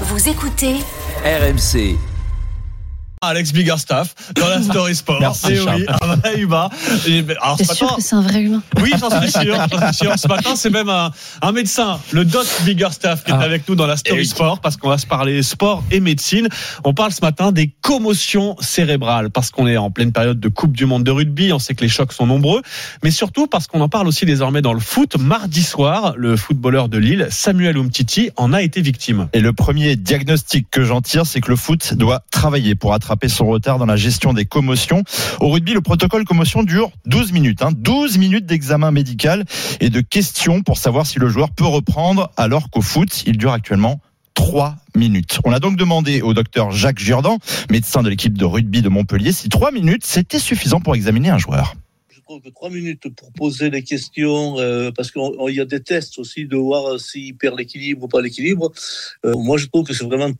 [0.00, 0.80] Vous écoutez
[1.24, 2.13] RMC.
[3.26, 5.20] Alex Biggerstaff dans la Story Sport.
[5.20, 5.76] Merci, Et Charles.
[5.80, 6.68] oui, un vrai humain.
[7.06, 9.56] Et, alors, T'es ce sûr matin, que c'est un vrai humain oui, j'en suis sûr,
[9.70, 10.12] j'en suis sûr.
[10.18, 11.10] Ce matin, c'est même un,
[11.42, 13.40] un médecin, le doc Biggerstaff, qui est Ah.
[13.40, 14.30] avec nous dans la Story Eric.
[14.30, 16.48] Sport, parce qu'on va se parler sport et médecine.
[16.84, 20.72] On parle ce matin des commotions cérébrales, parce qu'on est en pleine période de Coupe
[20.76, 21.52] du Monde de rugby.
[21.52, 22.62] On sait que les chocs sont nombreux,
[23.02, 25.16] mais surtout parce qu'on en parle aussi désormais dans le foot.
[25.18, 29.28] Mardi soir, le footballeur de Lille, Samuel Umtiti, en a été victime.
[29.32, 33.13] Et le premier diagnostic que j'en tire, c'est que le foot doit travailler pour attraper
[33.28, 35.02] son retard dans la gestion des commotions.
[35.40, 37.62] Au rugby, le protocole commotion dure 12 minutes.
[37.62, 39.44] Hein, 12 minutes d'examen médical
[39.80, 43.52] et de questions pour savoir si le joueur peut reprendre, alors qu'au foot, il dure
[43.52, 44.00] actuellement
[44.34, 45.38] 3 minutes.
[45.44, 47.38] On a donc demandé au docteur Jacques Giordan,
[47.70, 51.38] médecin de l'équipe de rugby de Montpellier, si 3 minutes c'était suffisant pour examiner un
[51.38, 51.74] joueur.
[52.10, 55.82] Je trouve que trois minutes pour poser les questions, euh, parce qu'il y a des
[55.82, 58.72] tests aussi de voir s'il perd l'équilibre ou pas l'équilibre.
[59.26, 60.30] Euh, moi, je trouve que c'est vraiment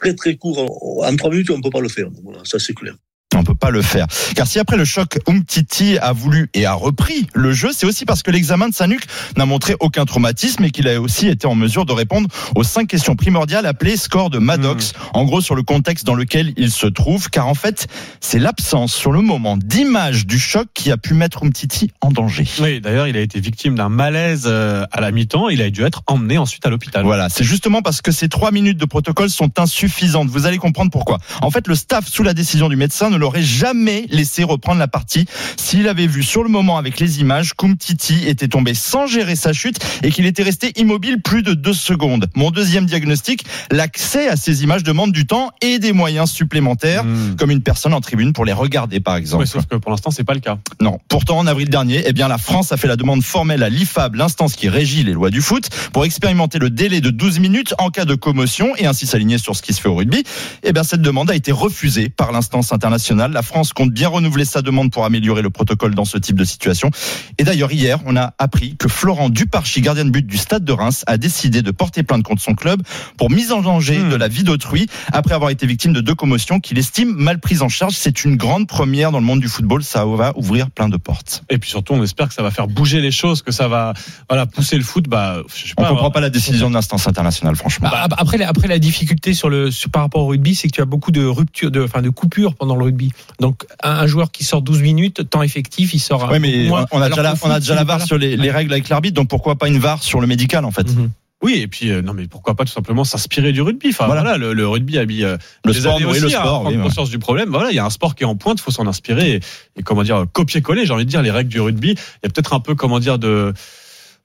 [0.00, 0.58] très très court.
[1.04, 2.08] En, trois minutes, on ne peut pas le faire.
[2.22, 2.94] Voilà, ça c'est clair.
[3.34, 4.06] On peut pas le faire.
[4.34, 8.04] Car si après le choc, Umtiti a voulu et a repris le jeu, c'est aussi
[8.04, 9.04] parce que l'examen de sa nuque
[9.36, 12.88] n'a montré aucun traumatisme et qu'il a aussi été en mesure de répondre aux cinq
[12.88, 14.94] questions primordiales appelées score de Maddox.
[15.12, 17.28] En gros, sur le contexte dans lequel il se trouve.
[17.30, 17.86] Car en fait,
[18.20, 22.46] c'est l'absence sur le moment d'image du choc qui a pu mettre Umtiti en danger.
[22.60, 25.48] Oui, d'ailleurs, il a été victime d'un malaise euh, à la mi-temps.
[25.48, 27.04] Il a dû être emmené ensuite à l'hôpital.
[27.04, 30.28] Voilà, c'est justement parce que ces trois minutes de protocole sont insuffisantes.
[30.28, 31.18] Vous allez comprendre pourquoi.
[31.42, 34.88] En fait, le staff, sous la décision du médecin, ne l'aurait jamais laissé reprendre la
[34.88, 39.36] partie s'il avait vu sur le moment avec les images qu'Umtiti était tombé sans gérer
[39.36, 42.28] sa chute et qu'il était resté immobile plus de deux secondes.
[42.36, 47.36] Mon deuxième diagnostic, l'accès à ces images demande du temps et des moyens supplémentaires, Mmh.
[47.36, 49.42] comme une personne en tribune pour les regarder, par exemple.
[49.42, 50.58] Ouais, sauf que pour l'instant, c'est pas le cas.
[50.80, 50.98] Non.
[51.08, 54.14] Pourtant, en avril dernier, eh bien, la France a fait la demande formelle à l'IFAB,
[54.16, 57.90] l'instance qui régit les lois du foot, pour expérimenter le délai de 12 minutes en
[57.90, 60.22] cas de commotion et ainsi s'aligner sur ce qui se fait au rugby.
[60.62, 63.36] Eh bien, cette demande a été refusée par l'instance internationale.
[63.40, 66.44] La France compte bien renouveler sa demande pour améliorer le protocole dans ce type de
[66.44, 66.90] situation.
[67.38, 70.72] Et d'ailleurs, hier, on a appris que Florent Duparchi, gardien de but du Stade de
[70.74, 72.82] Reims, a décidé de porter plainte contre son club
[73.16, 74.10] pour mise en danger Hmm.
[74.10, 77.62] de la vie d'autrui après avoir été victime de deux commotions qu'il estime mal prises
[77.62, 77.94] en charge.
[77.94, 79.82] C'est une grande première dans le monde du football.
[79.82, 81.42] Ça va ouvrir plein de portes.
[81.48, 83.94] Et puis surtout, on espère que ça va faire bouger les choses, que ça va
[84.28, 85.08] voilà, pousser le foot.
[85.08, 87.88] Bah, je sais On pas, comprend pas la décision de l'instance internationale, franchement.
[87.90, 90.68] Bah, ap- après, la- après la difficulté sur le sur- par rapport au rugby, c'est
[90.68, 93.12] que tu as beaucoup de ruptures, de enfin de coupures pendant le rugby.
[93.38, 96.30] Donc un, un joueur qui sort 12 minutes, temps effectif, il sort.
[96.32, 98.50] Un mais moins, on a déjà la, on a déjà la VAR sur les, les
[98.50, 101.10] règles avec l'arbitre, donc pourquoi pas une VAR sur le médical en fait Mhm.
[101.42, 103.88] Oui, et puis euh, non, mais pourquoi pas tout simplement s'inspirer du rugby.
[103.88, 104.36] Enfin, voilà, Voilà.
[104.36, 106.60] le, le rugby a mis euh, Le des sport années nourrit aussi le à sport,
[106.60, 106.82] prendre oui, ouais.
[106.82, 107.48] conscience du problème.
[107.48, 109.40] Voilà, il y a un sport qui est en pointe, faut s'en inspirer et,
[109.78, 110.84] et comment dire copier-coller.
[110.84, 111.92] J'ai envie de dire les règles du rugby.
[111.92, 113.54] Il y a peut-être un peu comment dire de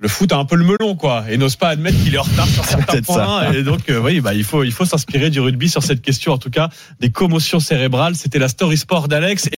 [0.00, 2.22] le foot a un peu le melon quoi et n'ose pas admettre qu'il est en
[2.22, 5.40] retard sur certains points et donc euh, oui bah il faut il faut s'inspirer du
[5.40, 8.14] rugby sur cette question en tout cas des commotions cérébrales.
[8.16, 9.48] C'était la story sport d'Alex